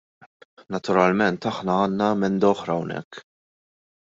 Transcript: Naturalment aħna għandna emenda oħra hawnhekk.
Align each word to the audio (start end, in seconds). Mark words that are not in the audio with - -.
Naturalment 0.75 1.37
aħna 1.51 1.75
għandna 1.83 2.09
emenda 2.17 2.51
oħra 2.55 2.79
hawnhekk. 2.79 3.25